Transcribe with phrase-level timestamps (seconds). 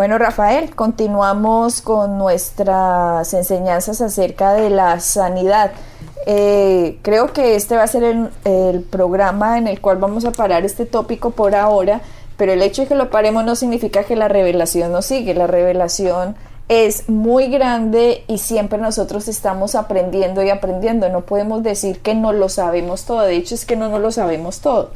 [0.00, 5.72] Bueno, Rafael, continuamos con nuestras enseñanzas acerca de la sanidad.
[6.24, 8.04] Eh, creo que este va a ser
[8.44, 12.00] el, programa en el cual vamos a parar este tópico por ahora,
[12.38, 15.34] pero el hecho de que lo paremos no significa que la revelación no sigue.
[15.34, 16.34] La revelación
[16.70, 21.10] es muy grande y siempre nosotros estamos aprendiendo y aprendiendo.
[21.10, 23.20] No podemos decir que no lo sabemos todo.
[23.20, 24.92] De hecho, es que no, no lo sabemos todo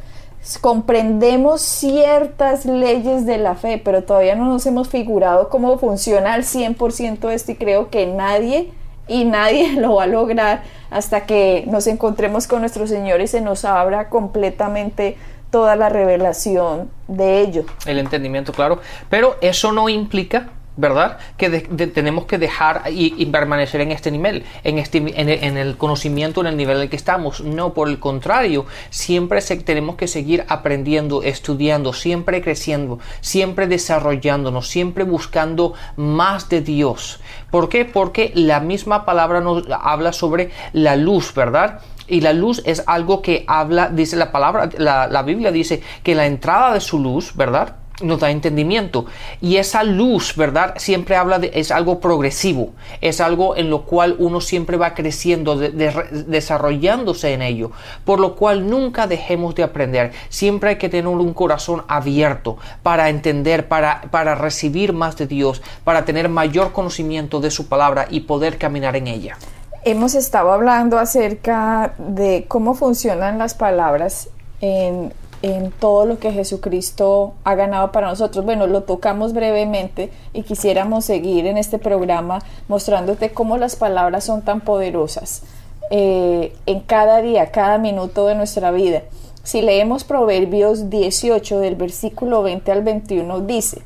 [0.61, 6.43] comprendemos ciertas leyes de la fe, pero todavía no nos hemos figurado cómo funciona al
[6.43, 8.71] 100% esto y creo que nadie
[9.07, 13.41] y nadie lo va a lograr hasta que nos encontremos con nuestro Señor y se
[13.41, 15.17] nos abra completamente
[15.49, 17.65] toda la revelación de ello.
[17.85, 21.17] El entendimiento, claro, pero eso no implica ¿verdad?
[21.37, 26.47] Que tenemos que dejar y, permanecer en este nivel, en, este, en, el conocimiento, en
[26.47, 27.41] el nivel en el que estamos.
[27.41, 35.03] No, por el contrario, siempre tenemos que seguir aprendiendo, estudiando, siempre creciendo, siempre desarrollándonos, siempre
[35.03, 37.19] buscando más de Dios.
[37.51, 37.85] ¿Por qué?
[37.85, 41.81] Porque la misma palabra nos habla sobre la luz, ¿verdad?
[42.07, 46.13] Y la luz es algo que habla, dice la palabra, la, la Biblia dice que
[46.15, 47.77] la entrada de su luz, ¿verdad?
[48.01, 49.05] Nos da entendimiento.
[49.41, 50.73] Y esa luz, ¿verdad?
[50.77, 52.71] Siempre habla de, es algo progresivo,
[53.01, 57.71] es algo en lo cual uno siempre va creciendo, desarrollándose en ello.
[58.03, 60.11] Por lo cual nunca dejemos de aprender.
[60.29, 65.61] Siempre hay que tener un corazón abierto para entender, para, para recibir más de Dios,
[65.83, 69.37] para tener mayor conocimiento de su palabra y poder caminar en ella.
[69.83, 75.13] Hemos estado hablando acerca de cómo funcionan las palabras en
[75.45, 78.43] en todo lo que Jesucristo ha ganado para nosotros.
[78.43, 84.41] Bueno, lo tocamos brevemente y quisiéramos seguir en este programa mostrándote cómo las palabras son
[84.41, 85.43] tan poderosas
[85.91, 89.03] eh, en cada día, cada minuto de nuestra vida.
[89.43, 93.83] Si leemos Proverbios 18 del versículo 20 al 21, dice,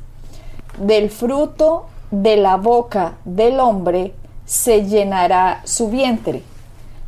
[0.78, 4.14] del fruto de la boca del hombre
[4.46, 6.42] se llenará su vientre,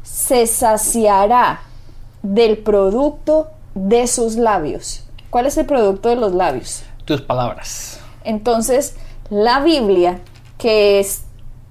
[0.02, 1.62] se saciará
[2.22, 5.04] del producto de sus labios.
[5.30, 6.82] ¿Cuál es el producto de los labios?
[7.04, 8.00] Tus palabras.
[8.24, 8.96] Entonces,
[9.30, 10.20] la Biblia,
[10.58, 11.22] que es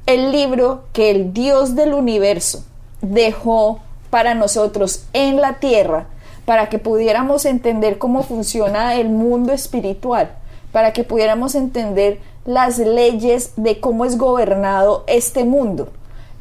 [0.06, 2.64] el libro que el Dios del universo
[3.02, 3.80] dejó
[4.10, 6.08] para nosotros en la tierra,
[6.46, 10.32] para que pudiéramos entender cómo funciona el mundo espiritual,
[10.72, 15.90] para que pudiéramos entender las leyes de cómo es gobernado este mundo.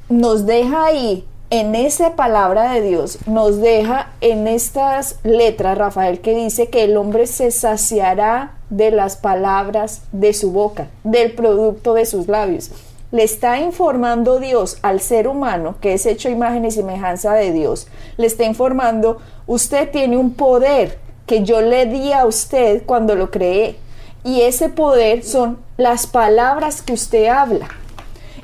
[0.08, 6.34] Nos deja ahí en esa palabra de Dios nos deja en estas letras, Rafael, que
[6.34, 12.06] dice que el hombre se saciará de las palabras de su boca, del producto de
[12.06, 12.70] sus labios.
[13.10, 17.88] Le está informando Dios al ser humano, que es hecho imagen y semejanza de Dios,
[18.16, 19.18] le está informando,
[19.48, 23.76] usted tiene un poder que yo le di a usted cuando lo creé.
[24.22, 27.68] Y ese poder son las palabras que usted habla.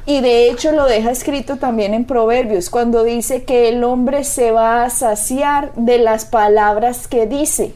[0.07, 4.53] Y de hecho lo deja escrito también en Proverbios, cuando dice que el hombre se
[4.53, 7.75] va a saciar de las palabras que dice.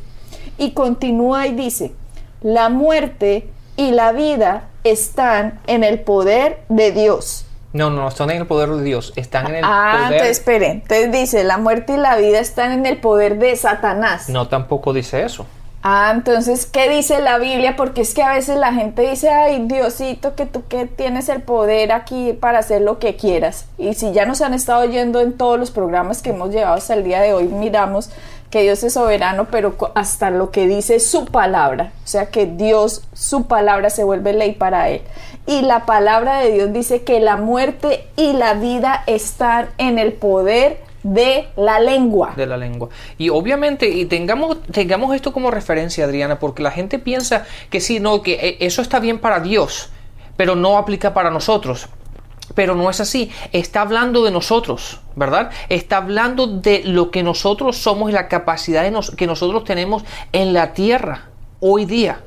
[0.56, 1.92] Y continúa y dice,
[2.40, 7.46] la muerte y la vida están en el poder de Dios.
[7.72, 10.04] No, no, están en el poder de Dios, están en el ah, poder...
[10.04, 13.56] Ah, entonces esperen, entonces dice, la muerte y la vida están en el poder de
[13.56, 14.28] Satanás.
[14.28, 15.46] No, tampoco dice eso.
[15.82, 17.74] Ah, entonces, ¿qué dice la Biblia?
[17.74, 21.40] Porque es que a veces la gente dice, ay, Diosito, que tú que tienes el
[21.40, 23.64] poder aquí para hacer lo que quieras.
[23.78, 26.92] Y si ya nos han estado oyendo en todos los programas que hemos llevado hasta
[26.92, 28.10] el día de hoy, miramos
[28.50, 31.92] que Dios es soberano, pero hasta lo que dice su palabra.
[32.04, 35.00] O sea, que Dios, su palabra se vuelve ley para él.
[35.46, 40.12] Y la palabra de Dios dice que la muerte y la vida están en el
[40.12, 42.34] poder de la lengua.
[42.36, 42.88] De la lengua.
[43.18, 48.00] Y obviamente, y tengamos, tengamos esto como referencia, Adriana, porque la gente piensa que sí,
[48.00, 49.90] no, que eh, eso está bien para Dios,
[50.36, 51.88] pero no aplica para nosotros.
[52.54, 53.30] Pero no es así.
[53.52, 55.50] Está hablando de nosotros, ¿verdad?
[55.68, 60.02] Está hablando de lo que nosotros somos y la capacidad que nosotros tenemos
[60.32, 61.28] en la tierra
[61.60, 62.22] hoy día.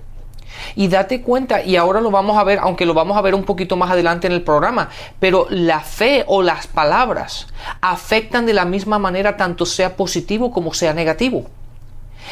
[0.75, 3.43] Y date cuenta, y ahora lo vamos a ver, aunque lo vamos a ver un
[3.43, 4.89] poquito más adelante en el programa,
[5.19, 7.47] pero la fe o las palabras
[7.81, 11.45] afectan de la misma manera tanto sea positivo como sea negativo.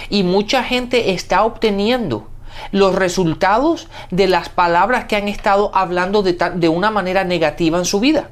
[0.09, 2.27] Y mucha gente está obteniendo
[2.71, 7.85] los resultados de las palabras que han estado hablando de, de una manera negativa en
[7.85, 8.29] su vida.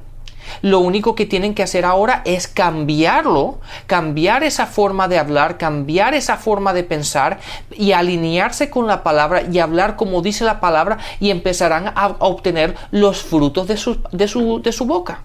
[0.61, 6.13] Lo único que tienen que hacer ahora es cambiarlo, cambiar esa forma de hablar, cambiar
[6.13, 7.39] esa forma de pensar
[7.71, 12.75] y alinearse con la palabra y hablar como dice la palabra y empezarán a obtener
[12.91, 15.23] los frutos de su, de su, de su boca.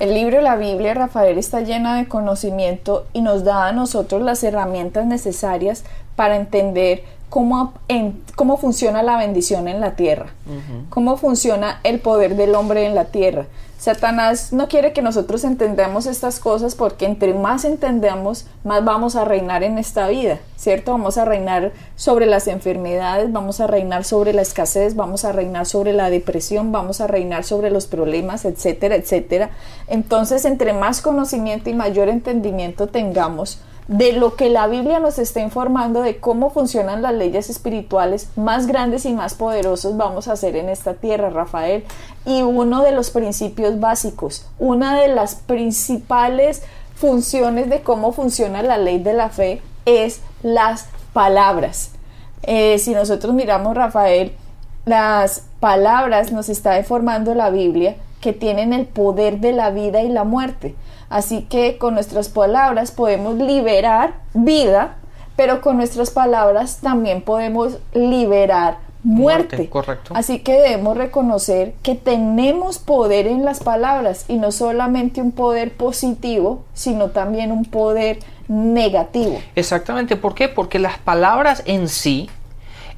[0.00, 4.42] El libro La Biblia, Rafael, está llena de conocimiento y nos da a nosotros las
[4.42, 5.84] herramientas necesarias
[6.16, 10.26] para entender cómo, en, cómo funciona la bendición en la tierra,
[10.88, 13.46] cómo funciona el poder del hombre en la tierra.
[13.84, 19.26] Satanás no quiere que nosotros entendamos estas cosas porque entre más entendamos, más vamos a
[19.26, 20.92] reinar en esta vida, ¿cierto?
[20.92, 25.66] Vamos a reinar sobre las enfermedades, vamos a reinar sobre la escasez, vamos a reinar
[25.66, 29.50] sobre la depresión, vamos a reinar sobre los problemas, etcétera, etcétera.
[29.86, 35.40] Entonces, entre más conocimiento y mayor entendimiento tengamos, de lo que la Biblia nos está
[35.40, 40.56] informando de cómo funcionan las leyes espirituales más grandes y más poderosos vamos a hacer
[40.56, 41.84] en esta tierra, Rafael.
[42.24, 46.62] Y uno de los principios básicos, una de las principales
[46.94, 51.90] funciones de cómo funciona la ley de la fe es las palabras.
[52.42, 54.32] Eh, si nosotros miramos, Rafael,
[54.86, 60.08] las palabras nos está informando la Biblia que tienen el poder de la vida y
[60.08, 60.74] la muerte.
[61.10, 64.96] Así que con nuestras palabras podemos liberar vida,
[65.36, 69.68] pero con nuestras palabras también podemos liberar muerte.
[69.68, 70.14] correcto.
[70.16, 75.76] Así que debemos reconocer que tenemos poder en las palabras y no solamente un poder
[75.76, 79.38] positivo, sino también un poder negativo.
[79.54, 80.48] Exactamente, ¿por qué?
[80.48, 82.30] Porque las palabras en sí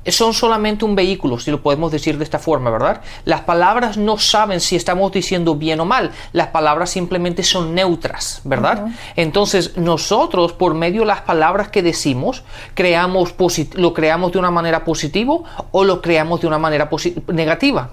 [0.08, 3.00] son solamente un vehículo, si lo podemos decir de esta forma, ¿verdad?
[3.24, 8.40] Las palabras no saben si estamos diciendo bien o mal, las palabras simplemente son neutras,
[8.44, 8.88] ¿verdad?
[9.16, 12.42] Entonces nosotros, por medio de las palabras que decimos,
[12.74, 13.34] creamos
[13.74, 15.26] lo creamos de una manera positiva
[15.70, 16.88] o lo creamos de una manera
[17.28, 17.90] negativa.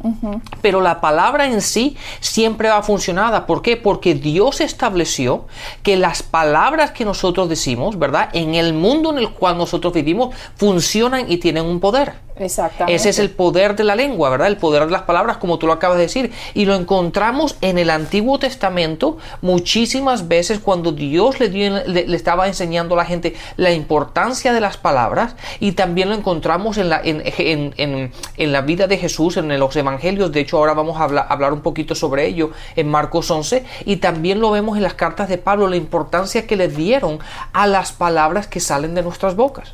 [0.61, 3.45] Pero la palabra en sí siempre va funcionada.
[3.45, 3.77] ¿Por qué?
[3.77, 5.45] Porque Dios estableció
[5.81, 8.29] que las palabras que nosotros decimos, ¿verdad?
[8.33, 12.02] En el mundo en el cual nosotros vivimos, funcionan y tienen un poder.
[12.37, 12.95] Exactamente.
[12.95, 14.47] Ese es el poder de la lengua, ¿verdad?
[14.47, 16.31] El poder de las palabras, como tú lo acabas de decir.
[16.53, 22.95] Y lo encontramos en el Antiguo Testamento muchísimas veces cuando Dios le, le, estaba enseñando
[22.95, 25.35] a la gente la importancia de las palabras.
[25.59, 30.31] Y también lo encontramos en la, en, la vida de Jesús, en los Evangelios.
[30.31, 33.63] De hecho, ahora vamos a hablar, hablar un poquito sobre ello en Marcos 11.
[33.85, 37.19] Y también lo vemos en las cartas de Pablo, la importancia que le dieron
[37.53, 39.73] a las palabras que salen de nuestras bocas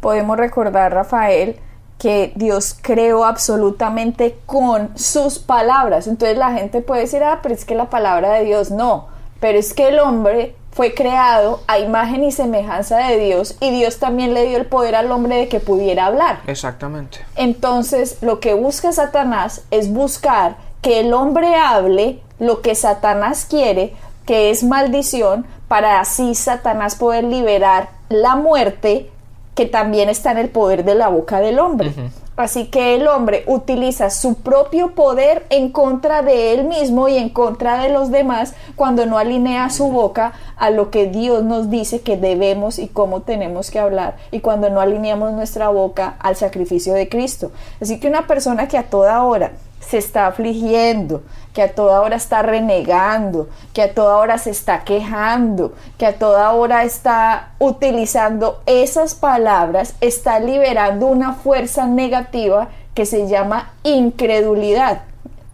[0.00, 1.58] podemos recordar, Rafael,
[1.98, 6.06] que Dios creó absolutamente con sus palabras.
[6.06, 9.08] Entonces la gente puede decir, ah, pero es que la palabra de Dios no,
[9.40, 13.98] pero es que el hombre fue creado a imagen y semejanza de Dios y Dios
[13.98, 16.40] también le dio el poder al hombre de que pudiera hablar.
[16.46, 17.20] Exactamente.
[17.34, 23.94] Entonces lo que busca Satanás es buscar que el hombre hable lo que Satanás quiere,
[24.26, 29.10] que es maldición, para así Satanás poder liberar la muerte
[29.56, 31.92] que también está en el poder de la boca del hombre.
[32.36, 37.30] Así que el hombre utiliza su propio poder en contra de él mismo y en
[37.30, 42.02] contra de los demás cuando no alinea su boca a lo que Dios nos dice
[42.02, 46.92] que debemos y cómo tenemos que hablar y cuando no alineamos nuestra boca al sacrificio
[46.92, 47.50] de Cristo.
[47.80, 49.52] Así que una persona que a toda hora
[49.88, 51.22] se está afligiendo,
[51.52, 56.18] que a toda hora está renegando, que a toda hora se está quejando, que a
[56.18, 65.02] toda hora está utilizando esas palabras, está liberando una fuerza negativa que se llama incredulidad.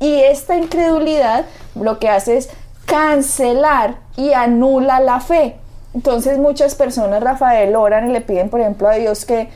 [0.00, 2.50] Y esta incredulidad lo que hace es
[2.86, 5.56] cancelar y anula la fe.
[5.94, 9.50] Entonces muchas personas, Rafael, oran y le piden, por ejemplo, a Dios que,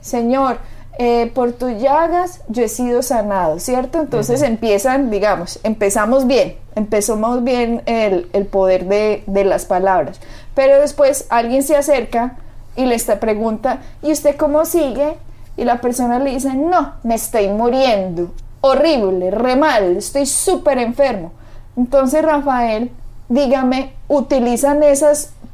[0.00, 0.58] Señor,
[0.98, 4.00] eh, por tus llagas yo he sido sanado, ¿cierto?
[4.00, 10.20] Entonces empiezan, digamos, empezamos bien, empezamos bien el, poder de, de, las palabras,
[10.54, 12.36] pero después alguien se acerca
[12.76, 15.16] y le está pregunta, ¿y usted cómo sigue?
[15.56, 21.32] Y la persona le dice, no, me estoy muriendo, horrible, re mal, estoy súper enfermo.
[21.76, 22.92] Entonces, Rafael,
[23.28, 25.06] dígame, utilizan ese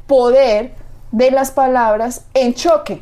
[0.05, 0.73] poder
[1.11, 3.01] de las palabras en choque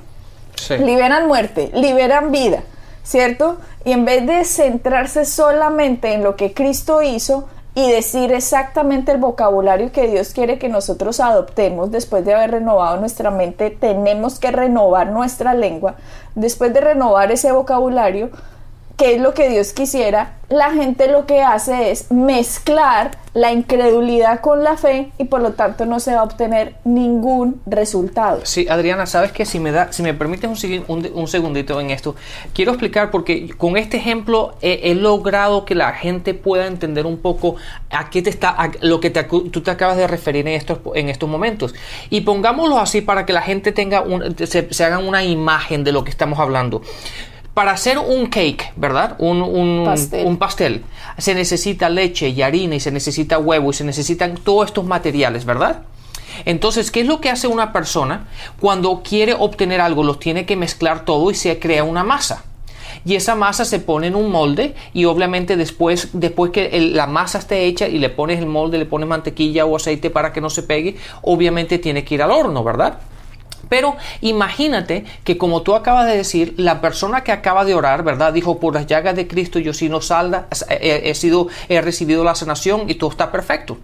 [0.80, 2.63] liberan muerte, liberan vida,
[3.04, 3.58] ¿cierto?
[3.86, 9.20] Y en vez de centrarse solamente en lo que Cristo hizo y decir exactamente el
[9.20, 14.51] vocabulario que Dios quiere que nosotros adoptemos después de haber renovado nuestra mente, tenemos que
[14.51, 15.96] renovar nuestra lengua.
[16.36, 18.32] Después de renovar ese vocabulario,
[19.00, 20.34] ¿qué es lo que Dios quisiera?
[20.50, 25.53] La gente lo que hace es mezclar la incredulidad con la fe y por lo
[25.53, 28.41] tanto no se va a obtener ningún resultado.
[28.44, 31.91] Sí, Adriana, sabes que si me da, si me permites un, un, un segundito en
[31.91, 32.15] esto,
[32.53, 37.56] quiero explicar porque con este ejemplo he, logrado que la gente pueda entender un poco
[37.91, 41.08] a qué te está, a lo que tú te acabas de referir en estos, en
[41.08, 41.74] estos momentos.
[42.10, 45.91] Y pongámoslo así para que la gente tenga un, se, se hagan una imagen de
[45.94, 46.82] lo que estamos hablando
[47.53, 49.15] para hacer un cake, ¿verdad?
[49.20, 50.25] Un, un, pastel.
[50.25, 50.86] un, pastel.
[51.18, 55.46] Se necesita leche y harina y se necesita huevo y se necesitan todos estos materiales,
[55.46, 55.84] ¿verdad?
[56.46, 58.27] Entonces, ¿qué es lo que hace una persona
[58.60, 60.03] cuando quiere obtener algo?
[60.03, 62.46] Los tiene que mezclar todo y se crea una masa.
[63.06, 67.08] Y esa masa se pone en un molde y obviamente después, después que el, la
[67.08, 70.41] masa esté hecha y le pones el molde, le pones mantequilla o aceite para que
[70.41, 73.00] no se pegue, obviamente tiene que ir al horno, ¿verdad?
[73.70, 78.34] Pero imagínate que como tú acabas de decir, la persona que acaba de orar, ¿verdad?
[78.34, 82.24] Dijo, por las llagas de Cristo yo sí no salda, he, he, sido, he recibido
[82.24, 83.78] la sanación y todo está perfecto.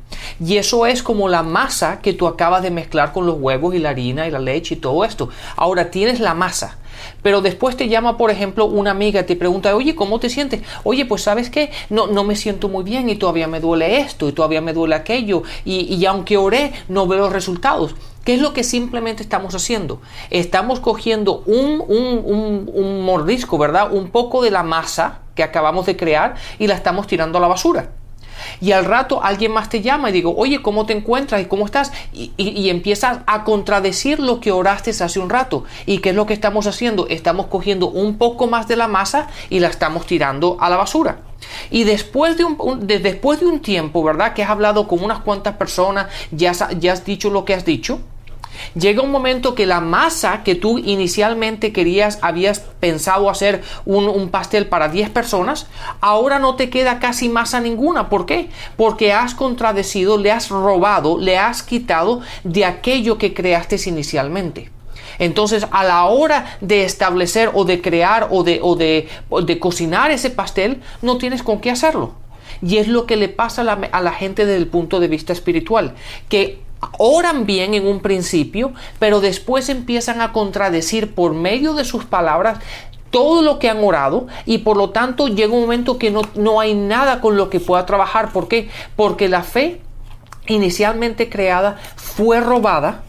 [0.43, 3.79] Y eso es como la masa que tú acabas de mezclar con los huevos y
[3.79, 5.29] la harina y la leche y todo esto.
[5.55, 6.77] Ahora tienes la masa.
[7.21, 10.61] Pero después te llama, por ejemplo, una amiga y te pregunta, oye, ¿cómo te sientes?
[10.83, 14.29] Oye, pues sabes qué, no, no me siento muy bien y todavía me duele esto
[14.29, 17.95] y todavía me duele aquello y, y aunque oré no veo resultados.
[18.25, 20.01] ¿Qué es lo que simplemente estamos haciendo?
[20.31, 23.93] Estamos cogiendo un, un, un, un, mordisco, ¿verdad?
[23.93, 27.47] Un poco de la masa que acabamos de crear y la estamos tirando a la
[27.47, 27.91] basura.
[28.61, 31.65] Y al rato alguien más te llama y digo, oye, ¿cómo te encuentras y cómo
[31.65, 31.91] estás?
[32.13, 35.63] Y, empiezas a contradecir lo que oraste hace un rato.
[35.85, 37.05] ¿Y qué es lo que estamos haciendo?
[37.07, 41.19] Estamos cogiendo un poco más de la masa y la estamos tirando a la basura.
[41.69, 44.33] Y después de un, un de, después de un tiempo, ¿verdad?
[44.33, 47.99] Que has hablado con unas cuantas personas, ya, ya has dicho lo que has dicho,
[48.73, 54.67] Llega un momento que la masa que tú inicialmente querías, habías pensado hacer un, pastel
[54.67, 55.67] para 10 personas,
[56.01, 58.09] ahora no te queda casi masa ninguna.
[58.09, 58.49] ¿Por qué?
[58.75, 64.71] Porque has contradecido, le has robado, le has quitado de aquello que creaste inicialmente.
[65.19, 69.07] Entonces, a la hora de establecer o de crear o de, o de,
[69.43, 72.13] de cocinar ese pastel, no tienes con qué hacerlo.
[72.61, 75.07] Y es lo que le pasa a la, a la gente desde el punto de
[75.07, 75.95] vista espiritual,
[76.29, 76.64] que
[76.97, 82.59] oran bien en un principio, pero después empiezan a contradecir por medio de sus palabras
[83.11, 86.59] todo lo que han orado y por lo tanto llega un momento que no, no
[86.59, 88.33] hay nada con lo que pueda trabajar.
[88.33, 88.69] ¿Por qué?
[88.95, 89.81] Porque la fe
[90.47, 93.03] inicialmente creada fue robada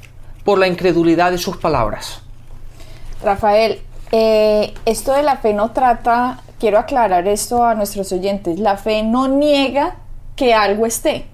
[0.45, 2.23] por la incredulidad de sus palabras.
[3.23, 3.81] Rafael,
[4.13, 9.03] eh, esto de la fe no trata, quiero aclarar esto a nuestros oyentes, la fe
[9.03, 9.97] no niega
[10.37, 11.27] que algo esté.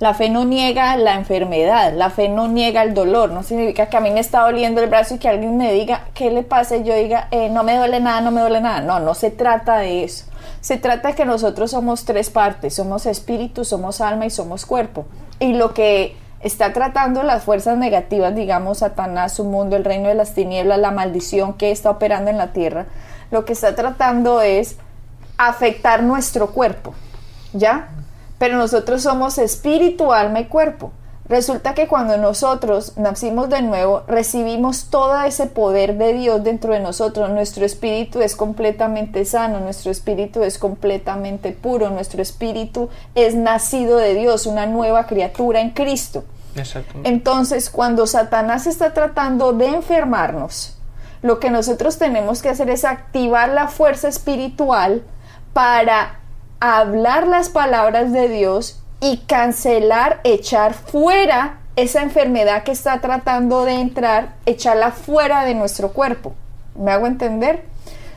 [0.00, 3.98] La fe no niega la enfermedad, la fe no niega el dolor, no significa que
[3.98, 6.78] a mí me está doliendo el brazo y que alguien me diga qué le pasa
[6.78, 8.80] y yo diga eh, no me duele nada, no me duele nada.
[8.80, 10.24] No, no se trata de eso.
[10.62, 15.04] Se trata de que nosotros somos tres partes, somos espíritu, somos alma y somos cuerpo.
[15.38, 20.14] Y lo que está tratando las fuerzas negativas, digamos, Satanás, su mundo, el reino de
[20.14, 22.86] las tinieblas, la maldición que está operando en la tierra,
[23.30, 24.76] lo que está tratando es
[25.36, 26.94] afectar nuestro cuerpo,
[27.52, 27.90] ¿ya?
[28.40, 30.92] Pero nosotros somos espíritu, alma y cuerpo.
[31.28, 36.80] Resulta que cuando nosotros nacimos de nuevo, recibimos todo ese poder de Dios dentro de
[36.80, 37.28] nosotros.
[37.28, 44.14] Nuestro espíritu es completamente sano, nuestro espíritu es completamente puro, nuestro espíritu es nacido de
[44.14, 46.24] Dios, una nueva criatura en Cristo.
[47.04, 50.78] Entonces, cuando Satanás está tratando de enfermarnos,
[51.20, 55.02] lo que nosotros tenemos que hacer es activar la fuerza espiritual
[55.52, 56.19] para
[56.60, 63.74] hablar las palabras de Dios y cancelar, echar fuera esa enfermedad que está tratando de
[63.74, 66.34] entrar, echarla fuera de nuestro cuerpo.
[66.76, 67.64] ¿Me hago entender?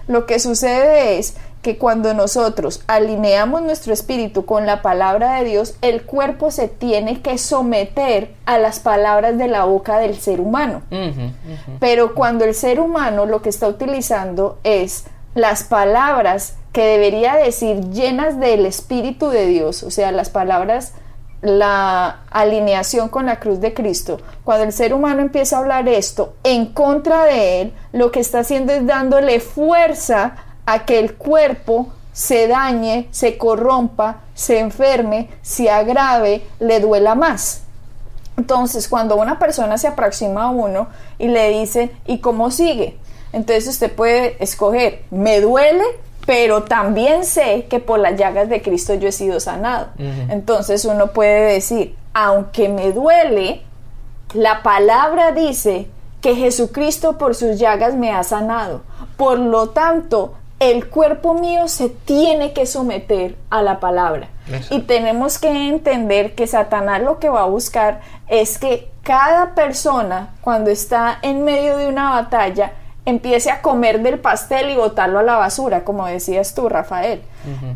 [0.07, 5.75] Lo que sucede es que cuando nosotros alineamos nuestro espíritu con la palabra de Dios,
[5.81, 10.81] el cuerpo se tiene que someter a las palabras de la boca del ser humano.
[10.91, 11.77] Uh -huh, uh -huh.
[11.79, 17.91] Pero cuando el ser humano lo que está utilizando es las palabras que debería decir
[17.91, 20.93] llenas del Espíritu de Dios, o sea, las palabras,
[21.41, 24.19] la alineación con la cruz de Cristo.
[24.43, 28.39] Cuando el ser humano empieza a hablar esto en contra de él, lo que está
[28.39, 35.69] haciendo es dándole fuerza a que el cuerpo se dañe, se corrompa, se enferme, se
[35.69, 37.61] agrave, le duela más.
[38.35, 40.87] Entonces, cuando una persona se aproxima a uno
[41.19, 42.97] y le dice, ¿y cómo sigue?
[43.31, 45.83] Entonces usted puede escoger, me duele,
[46.25, 49.87] pero también sé que por las llagas de Cristo yo he sido sanado.
[49.97, 50.31] Uh -huh.
[50.31, 53.61] Entonces uno puede decir, aunque me duele,
[54.33, 55.87] la palabra dice
[56.21, 58.81] que Jesucristo por sus llagas me ha sanado.
[59.17, 64.29] Por lo tanto, el cuerpo mío se tiene que someter a la palabra.
[64.49, 64.73] Eso.
[64.73, 70.33] Y tenemos que entender que Satanás lo que va a buscar es que cada persona,
[70.41, 72.71] cuando está en medio de una batalla,
[73.05, 77.21] empiece a comer del pastel y botarlo a la basura, como decías tú, Rafael.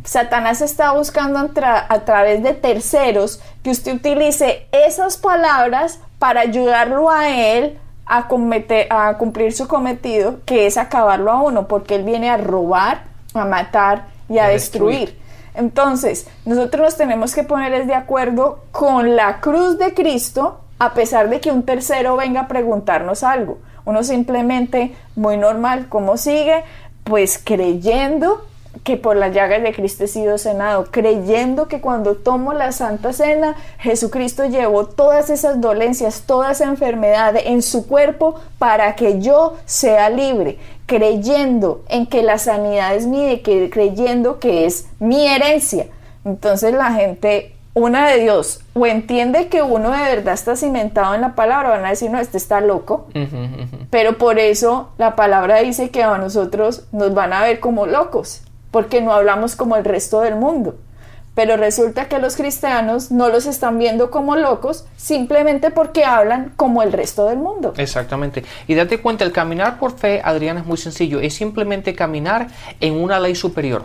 [0.05, 6.41] Satanás está buscando a, tra- a través de terceros que usted utilice esas palabras para
[6.41, 11.95] ayudarlo a él a, cometer- a cumplir su cometido, que es acabarlo a uno, porque
[11.95, 13.03] él viene a robar,
[13.33, 14.99] a matar y a A destruir.
[15.09, 15.27] destruir.
[15.55, 21.29] Entonces, nosotros nos tenemos que poner de acuerdo con la cruz de Cristo, a pesar
[21.29, 23.57] de que un tercero venga a preguntarnos algo.
[23.87, 26.65] Uno simplemente, muy normal, ¿cómo sigue?
[27.05, 28.45] Pues creyendo
[28.83, 33.13] que por las llagas de Cristo he sido cenado, creyendo que cuando tomo la Santa
[33.13, 39.55] Cena, Jesucristo llevó todas esas dolencias, toda esa enfermedad en su cuerpo para que yo
[39.63, 43.39] sea libre, creyendo en que la sanidad es mía y
[43.69, 45.87] creyendo que es mi herencia.
[46.25, 51.21] Entonces la gente, una de Dios, o entiende que uno de verdad está cimentado en
[51.21, 53.07] la palabra, van a decir, no, este está loco,
[53.91, 58.41] pero por eso la palabra dice que a nosotros nos van a ver como locos,
[58.71, 60.75] porque no hablamos como el resto del mundo.
[61.35, 66.81] Pero resulta que los cristianos no los están viendo como locos simplemente porque hablan como
[66.81, 67.75] el resto del mundo.
[67.77, 68.43] Exactamente.
[68.65, 71.19] Y date cuenta, el caminar por fe, Adrián, es muy sencillo.
[71.19, 72.47] Es simplemente caminar
[72.79, 73.83] en una ley superior.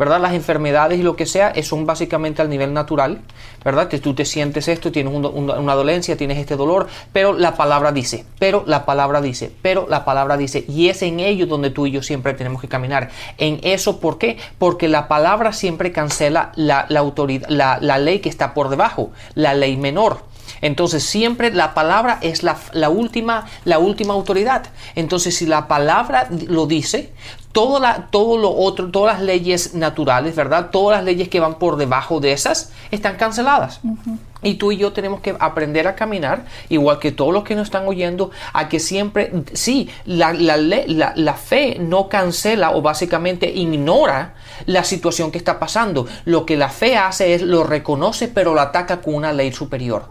[0.00, 0.18] ¿Verdad?
[0.18, 3.20] Las enfermedades y lo que sea eh, son básicamente al nivel natural,
[3.62, 3.88] ¿verdad?
[3.88, 8.24] Que tú te sientes esto, tienes una dolencia, tienes este dolor, pero la palabra dice,
[8.38, 11.90] pero la palabra dice, pero la palabra dice, y es en ello donde tú y
[11.90, 13.10] yo siempre tenemos que caminar.
[13.36, 14.38] En eso, ¿por qué?
[14.58, 19.76] Porque la palabra siempre cancela la, autoridad, la, ley que está por debajo, la ley
[19.76, 20.22] menor.
[20.62, 24.64] Entonces siempre la palabra es la última, la última autoridad.
[24.94, 27.12] Entonces si la palabra lo dice,
[27.52, 30.70] todo, la, todo lo otro, todas las leyes naturales, ¿verdad?
[30.70, 33.80] Todas las leyes que van por debajo de esas están canceladas.
[34.42, 37.64] Y tú y yo tenemos que aprender a caminar, igual que todos los que nos
[37.66, 40.56] están oyendo, a que siempre, sí, la, la-
[41.14, 44.32] la fe no cancela o básicamente ignora
[44.64, 46.06] la situación que está pasando.
[46.24, 50.04] Lo que la fe hace es lo reconoce, pero lo ataca con una ley superior.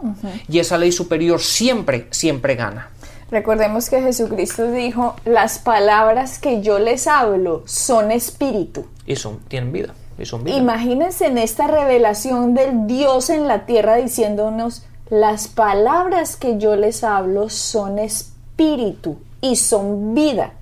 [0.48, 2.90] Y esa ley superior siempre, siempre gana.
[3.32, 8.86] Recordemos que Jesucristo dijo, las palabras que yo les hablo son espíritu.
[9.06, 9.94] Y son, tienen vida.
[10.18, 10.58] Y son vida.
[10.58, 17.04] Imagínense en esta revelación del Dios en la tierra diciéndonos, las palabras que yo les
[17.04, 20.54] hablo son espíritu y son vida.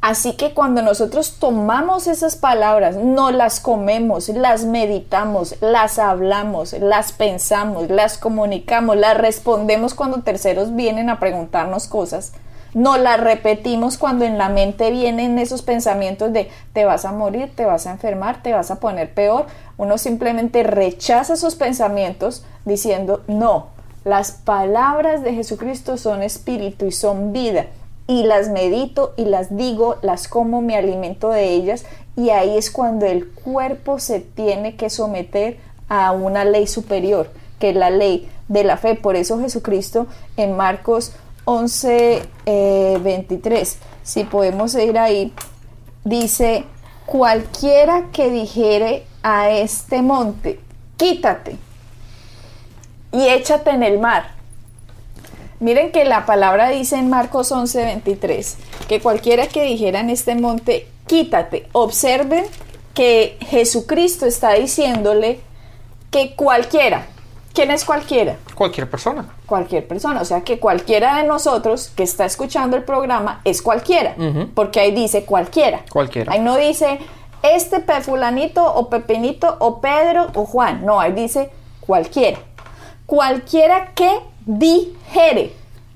[0.00, 7.12] Así que cuando nosotros tomamos esas palabras, no las comemos, las meditamos, las hablamos, las
[7.12, 12.32] pensamos, las comunicamos, las respondemos cuando terceros vienen a preguntarnos cosas,
[12.72, 17.52] no las repetimos cuando en la mente vienen esos pensamientos de te vas a morir,
[17.54, 19.46] te vas a enfermar, te vas a poner peor.
[19.76, 23.66] Uno simplemente rechaza esos pensamientos diciendo no,
[24.04, 27.66] las palabras de Jesucristo son espíritu y son vida
[28.10, 31.84] y las medito y las digo, las como, me alimento de ellas
[32.16, 37.70] y ahí es cuando el cuerpo se tiene que someter a una ley superior, que
[37.70, 38.96] es la ley de la fe.
[38.96, 41.12] Por eso Jesucristo en Marcos
[41.44, 45.32] 11, eh, 23, si podemos ir ahí,
[46.04, 46.64] dice,
[47.06, 50.58] cualquiera que dijere a este monte,
[50.96, 51.56] quítate
[53.12, 54.39] y échate en el mar.
[55.60, 58.56] Miren que la palabra dice en Marcos 11, 23,
[58.88, 61.68] que cualquiera que dijera en este monte, quítate.
[61.72, 62.46] Observen
[62.94, 65.40] que Jesucristo está diciéndole
[66.10, 67.06] que cualquiera,
[67.52, 68.38] ¿quién es cualquiera?
[68.54, 69.28] Cualquier persona.
[69.44, 74.16] Cualquier persona, o sea que cualquiera de nosotros que está escuchando el programa es cualquiera,
[74.54, 75.82] porque ahí dice cualquiera.
[75.90, 76.32] Cualquiera.
[76.32, 77.00] Ahí no dice
[77.42, 82.38] este pe fulanito o pepinito o Pedro o Juan, no, ahí dice cualquiera.
[83.04, 85.52] Cualquiera que dijere.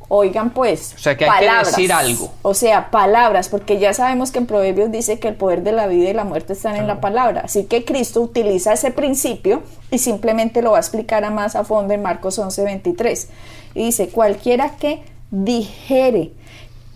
[0.08, 2.30] Oigan pues, O sea, que hay que decir algo.
[2.42, 5.86] O sea, palabras, porque ya sabemos que en Proverbios dice que el poder de la
[5.86, 7.42] vida y la muerte están en la palabra.
[7.44, 11.64] Así que Cristo utiliza ese principio y simplemente lo va a explicar a más a
[11.64, 13.28] fondo en Marcos 11, 23.
[13.74, 16.32] Y dice, cualquiera que dijere,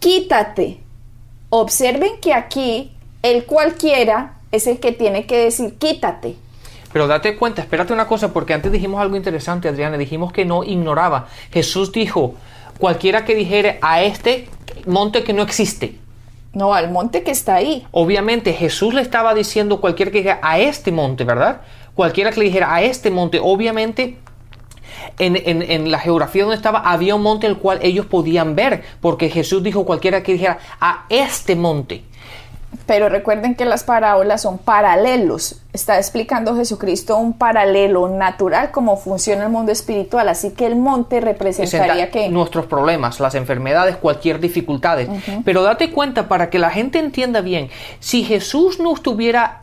[0.01, 0.79] quítate.
[1.49, 6.37] Observen que aquí el cualquiera es el que tiene que decir quítate.
[6.99, 9.97] Pero date cuenta, espérate una cosa, porque antes dijimos algo interesante, Adriana.
[9.97, 11.29] Dijimos que no ignoraba.
[11.53, 12.35] Jesús dijo,
[12.77, 14.49] cualquiera que dijere a este
[14.85, 15.95] monte que no existe.
[16.55, 17.87] No, al monte que está ahí.
[17.93, 21.61] Obviamente Jesús le estaba diciendo cualquiera que dijera a este monte, ¿verdad?
[21.95, 24.19] Cualquiera que le dijera a este monte, obviamente
[25.21, 28.83] en, en- en la geografía donde estaba había un monte el cual ellos podían ver,
[29.01, 32.03] porque Jesús dijo cualquiera que dijera a este monte.
[32.87, 35.61] Pero recuerden que las parábolas son paralelos.
[35.73, 40.29] Está explicando Jesucristo un paralelo natural cómo funciona el mundo espiritual.
[40.29, 44.99] Así que el monte representaría que nuestros problemas, las enfermedades, cualquier dificultad.
[45.45, 47.69] Pero date cuenta para que la gente entienda bien,
[48.01, 49.63] si Jesús no estuviera,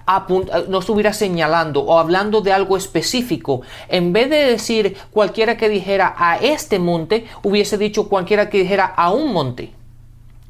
[0.68, 6.14] no estuviera señalando o hablando de algo específico, en vez de decir cualquiera que dijera
[6.18, 9.74] a este monte, hubiese dicho cualquiera que dijera a un monte.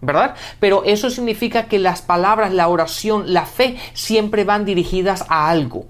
[0.06, 0.36] ¿Verdad?
[0.60, 5.86] Pero eso significa que las palabras, la oración, la fe siempre van dirigidas a algo.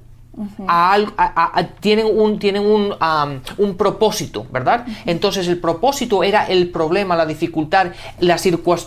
[0.68, 2.94] a, tienen un, tienen un,
[3.58, 4.86] un propósito, ¿verdad?
[5.06, 8.38] Entonces el propósito era el problema, la dificultad, la,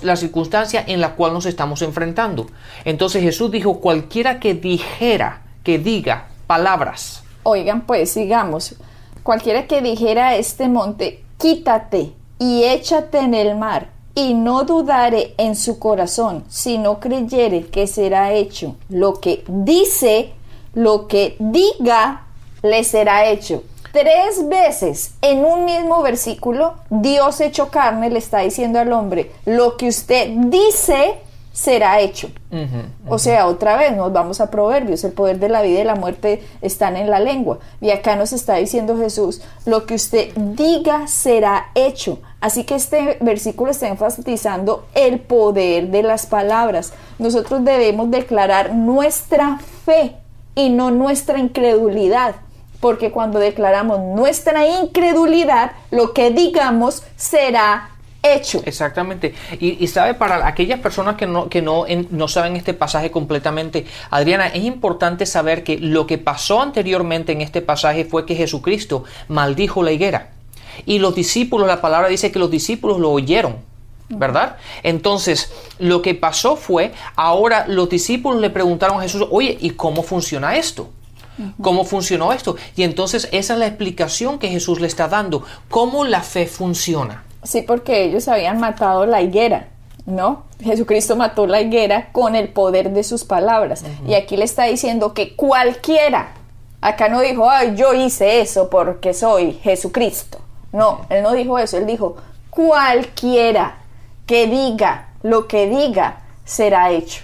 [0.03, 2.47] la circunstancia en la cual nos estamos enfrentando.
[2.85, 7.23] Entonces Jesús dijo, cualquiera que dijera, que diga palabras.
[7.45, 8.75] Oigan, pues sigamos.
[9.23, 15.35] Cualquiera que dijera a este monte, quítate y échate en el mar y no dudare
[15.39, 20.33] en su corazón, sino creyere que será hecho lo que dice,
[20.75, 22.27] lo que diga,
[22.63, 23.63] le será hecho.
[23.93, 29.77] Tres veces en un mismo versículo, Dios hecho carne le está diciendo al hombre, lo
[29.77, 31.21] que usted dice,
[31.53, 32.29] será hecho.
[33.09, 35.95] O sea, otra vez nos vamos a Proverbios, el poder de la vida y la
[35.95, 37.61] muerte están en la lengua.
[37.81, 42.19] Y acá nos está diciendo Jesús, lo que usted diga será hecho.
[42.41, 46.93] Así que este versículo está enfatizando el poder de las palabras.
[47.19, 50.15] Nosotros debemos declarar nuestra fe
[50.55, 52.37] y no nuestra incredulidad.
[52.81, 57.91] Porque cuando declaramos nuestra incredulidad, lo que digamos será
[58.23, 58.63] hecho.
[58.65, 59.35] Exactamente.
[59.59, 64.47] Y, sabe, para aquellas personas que no, que no, no saben este pasaje completamente, Adriana,
[64.47, 69.83] es importante saber que lo que pasó anteriormente en este pasaje fue que Jesucristo maldijo
[69.83, 70.31] la higuera.
[70.87, 73.57] Y los discípulos, la palabra dice que los discípulos lo oyeron.
[74.11, 74.57] ¿Verdad?
[74.83, 80.03] Entonces, lo que pasó fue, ahora los discípulos le preguntaron a Jesús, oye, ¿y cómo
[80.03, 80.89] funciona esto?
[81.61, 82.57] ¿Cómo funcionó esto?
[82.75, 87.25] Y entonces esa es la explicación que Jesús le está dando, cómo la fe funciona.
[87.45, 89.69] Sí, porque ellos habían matado la higuera,
[90.05, 90.45] ¿no?
[90.63, 93.85] Jesucristo mató la higuera con el poder de sus palabras.
[94.07, 96.33] Y aquí le está diciendo que cualquiera,
[96.81, 100.41] acá no dijo, ay, yo hice eso porque soy Jesucristo.
[100.73, 102.17] No, él no dijo eso, él dijo,
[102.51, 103.77] cualquiera
[104.27, 107.23] que diga lo que diga será hecho.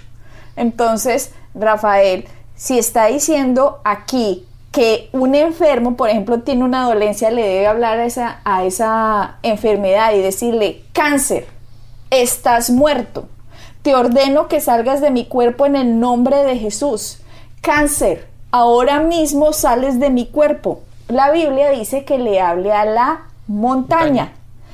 [0.55, 7.43] Entonces, Rafael, si está diciendo aquí que un enfermo, por ejemplo, tiene una dolencia, le
[7.43, 11.47] debe hablar a esa, a esa enfermedad y decirle, cáncer,
[12.09, 13.27] estás muerto.
[13.81, 17.19] Te ordeno que salgas de mi cuerpo en el nombre de Jesús.
[17.61, 20.81] Cáncer, ahora mismo sales de mi cuerpo.
[21.07, 24.33] La Biblia dice que le hable a la montaña.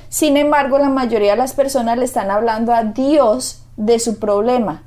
[0.10, 4.84] Sin embargo, la mayoría de las personas le están hablando a Dios de su problema.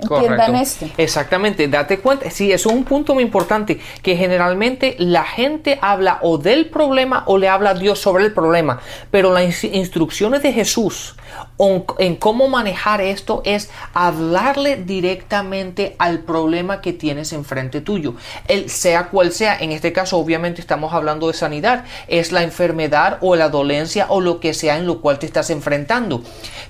[0.00, 0.86] Entiendan esto.
[0.96, 6.18] Exactamente, date cuenta, sí, eso es un punto muy importante, que generalmente la gente habla
[6.22, 10.52] o del problema o le habla a Dios sobre el problema, pero las instrucciones de
[10.52, 11.14] Jesús
[11.98, 18.14] en cómo manejar esto es hablarle directamente al problema que tienes enfrente tuyo,
[18.48, 23.18] el sea cual sea, en este caso obviamente estamos hablando de sanidad, es la enfermedad
[23.20, 26.22] o la dolencia o lo que sea en lo cual te estás enfrentando,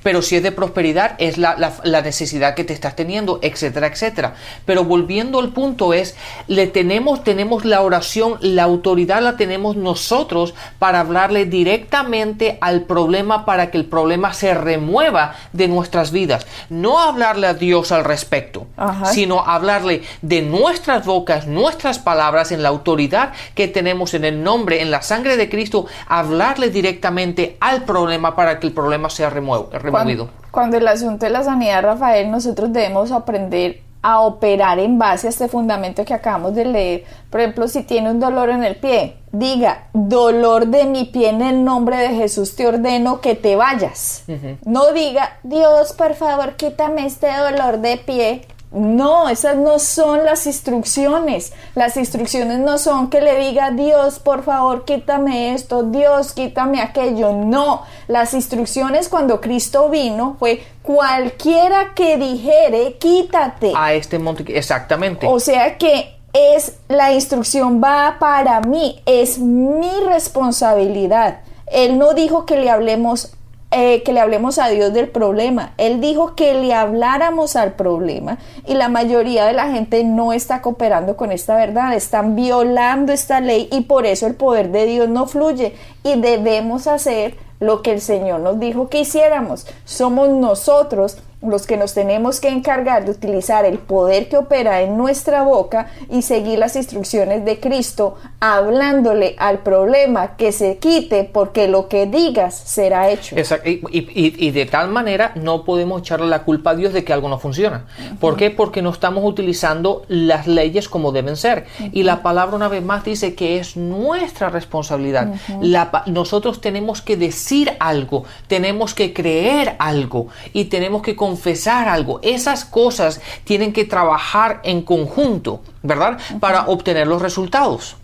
[0.03, 4.35] pero si es de prosperidad es la, la necesidad que te estás teniendo etcétera, etcétera.
[4.65, 10.55] Pero volviendo al punto es, le tenemos, tenemos la oración, la autoridad la tenemos nosotros
[10.79, 16.47] para hablarle directamente al problema para que el problema se remueva de nuestras vidas.
[16.69, 18.67] No hablarle a Dios al respecto,
[19.05, 24.83] sino hablarle de nuestras bocas, nuestras palabras, en la autoridad que tenemos en el nombre,
[24.83, 30.31] en la sangre de Cristo, hablarle directamente al problema para que el problema sea removido.
[30.51, 35.31] Cuando el asunto de la sanidad, Rafael, nosotros debemos aprender a operar en base a
[35.31, 37.05] este fundamento que acabamos de leer.
[37.29, 41.43] Por ejemplo, si tiene un dolor en el pie, diga, dolor de mi pie en
[41.43, 44.25] el nombre de Jesús te ordeno que te vayas.
[44.65, 48.43] No diga, Dios, por favor, quítame este dolor de pie.
[48.73, 51.53] No, esas no son las instrucciones.
[51.75, 57.33] Las instrucciones no son que le diga, Dios, por favor, quítame esto, Dios, quítame aquello.
[57.33, 63.73] No, las instrucciones cuando Cristo vino fue cualquiera que dijere, quítate.
[63.77, 65.27] A este monte, exactamente.
[65.27, 71.41] O sea que es la instrucción va para mí, es mi responsabilidad.
[71.67, 73.33] Él no dijo que le hablemos
[73.73, 75.75] eh, que le hablemos a Dios del problema.
[75.79, 80.61] Él dijo que le habláramos al problema y la mayoría de la gente no está
[80.61, 85.09] cooperando con esta verdad, están violando esta ley y por eso el poder de Dios
[85.09, 89.67] no fluye y debemos hacer lo que el Señor nos dijo que hiciéramos.
[89.85, 94.97] Somos nosotros los que nos tenemos que encargar de utilizar el poder que opera en
[94.97, 101.69] nuestra boca y seguir las instrucciones de Cristo, hablándole al problema que se quite, porque
[101.69, 103.37] lo que digas será hecho.
[103.37, 103.69] Exacto.
[103.69, 107.13] Y, y- y de tal manera no podemos echarle la culpa a Dios de que
[107.13, 107.85] algo no funciona.
[108.19, 108.51] ¿Por qué?
[108.51, 111.67] Porque no estamos utilizando las leyes como deben ser.
[111.93, 115.35] Y la palabra una vez más dice que es nuestra responsabilidad.
[115.61, 122.21] La nosotros tenemos que decir algo, tenemos que creer algo y tenemos que confesar algo.
[122.23, 126.19] Esas cosas tienen que trabajar en conjunto, ¿verdad?
[126.41, 127.97] Para obtener los resultados.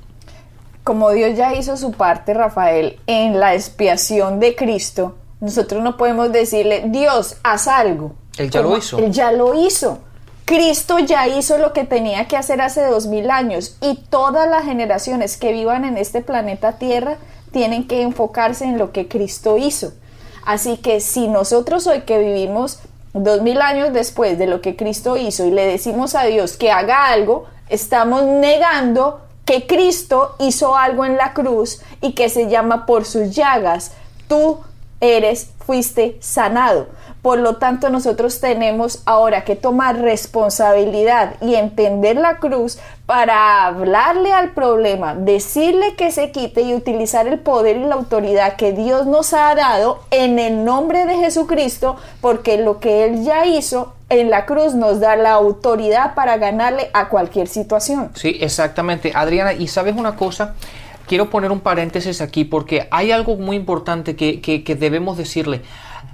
[0.87, 6.31] Como Dios ya hizo su parte, Rafael, en la expiación de Cristo, nosotros no podemos
[6.31, 8.13] decirle, Dios, haz algo.
[8.39, 8.99] Él ya lo hizo.
[8.99, 9.99] Él ya lo hizo.
[10.45, 14.65] Cristo ya hizo lo que tenía que hacer hace dos mil años y todas las
[14.65, 17.17] generaciones que vivan en este planeta Tierra
[17.51, 19.93] tienen que enfocarse en lo que Cristo hizo.
[20.45, 22.79] Así que si nosotros hoy que vivimos
[23.13, 26.71] dos mil años después de lo que Cristo hizo y le decimos a Dios que
[26.71, 32.85] haga algo, estamos negando que Cristo hizo algo en la cruz y que se llama
[32.85, 33.93] por sus llagas.
[34.29, 34.59] Tú
[35.01, 36.89] eres, fuiste sanado.
[37.23, 44.33] Por lo tanto, nosotros tenemos ahora que tomar responsabilidad y entender la cruz para hablarle
[44.33, 49.07] al problema, decirle que se quite y utilizar el poder y la autoridad que Dios
[49.07, 54.31] nos ha dado en el nombre de Jesucristo, porque lo que Él ya hizo en
[54.31, 58.11] la cruz nos da la autoridad para ganarle a cualquier situación.
[58.15, 59.13] Sí, exactamente.
[59.15, 60.55] Adriana, y sabes una cosa,
[61.09, 65.63] quiero poner un paréntesis aquí porque hay algo muy importante que, que- debemos decirle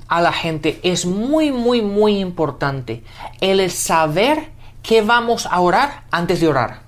[0.09, 0.81] a la gente.
[0.83, 3.03] Es muy, muy, muy importante
[3.41, 4.51] el saber
[4.83, 6.82] que vamos a orar antes de orar.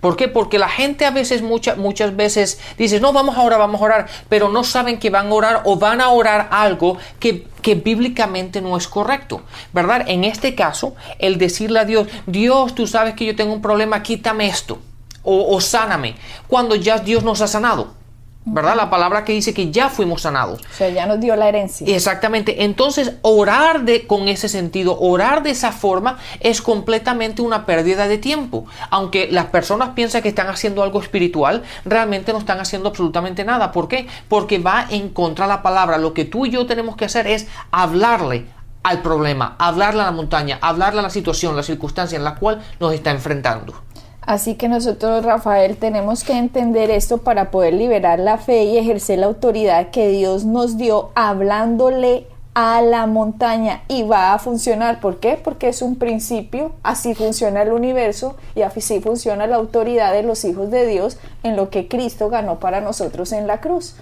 [0.00, 0.28] ¿Por qué?
[0.28, 3.84] Porque la gente a veces, muchas muchas veces dice, no, vamos a orar, vamos a
[3.84, 7.74] orar, pero no saben que van a orar o van a orar algo que, que
[7.74, 10.04] bíblicamente no es correcto, ¿verdad?
[10.06, 14.02] En este caso, el decirle a Dios, Dios, tú sabes que yo tengo un problema,
[14.02, 14.78] quítame esto
[15.22, 16.16] o sáname,
[16.48, 17.99] cuando ya Dios nos ha sanado,
[18.44, 18.74] ¿verdad?
[18.74, 20.60] La palabra que dice que ya fuimos sanados.
[20.60, 21.86] O sea, ya nos dio la herencia.
[21.94, 22.64] Exactamente.
[22.64, 28.18] Entonces, orar de, con ese sentido, orar de esa forma es completamente una pérdida de
[28.18, 28.66] tiempo.
[28.90, 33.72] Aunque las personas piensan que están haciendo algo espiritual, realmente no están haciendo absolutamente nada.
[33.72, 34.06] ¿Por qué?
[34.28, 35.98] Porque va en contra de la palabra.
[35.98, 38.46] Lo que tú y yo tenemos que hacer es hablarle
[38.82, 42.62] al problema, hablarle a la montaña, hablarle a la situación, la circunstancia en la cual
[42.80, 43.74] nos está enfrentando.
[44.30, 49.18] Así que nosotros, Rafael, tenemos que entender esto para poder liberar la fe y ejercer
[49.18, 55.00] la autoridad que Dios nos dio hablándole a la montaña y va a funcionar.
[55.00, 55.36] ¿Por qué?
[55.42, 60.44] Porque es un principio, así funciona el universo y así funciona la autoridad de los
[60.44, 63.96] hijos de Dios en lo que Cristo ganó para nosotros en la cruz.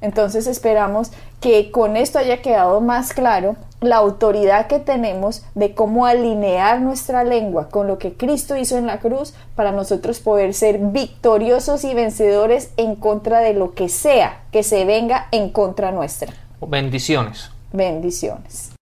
[0.00, 1.10] Entonces esperamos
[1.40, 7.24] que con esto haya quedado más claro la autoridad que tenemos de cómo alinear nuestra
[7.24, 11.94] lengua con lo que Cristo hizo en la cruz para nosotros poder ser victoriosos y
[11.94, 16.32] vencedores en contra de lo que sea que se venga en contra nuestra.
[16.66, 17.50] Bendiciones.
[17.72, 18.72] Bendiciones.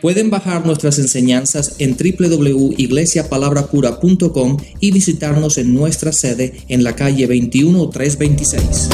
[0.00, 8.90] Pueden bajar nuestras enseñanzas en www.iglesiapalabracura.com y visitarnos en nuestra sede en la calle 21326.